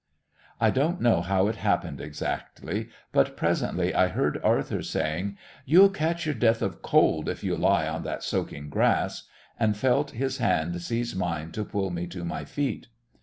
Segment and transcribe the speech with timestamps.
[0.59, 6.25] I don't know how it happened exactly, but presently I heard Arthur saying: "You'll catch
[6.25, 9.25] your death of cold if you lie on that soaking grass,"
[9.59, 12.87] and felt his hand seize mine to pull me to my feet.